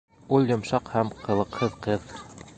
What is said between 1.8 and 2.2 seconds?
ҡыҙ.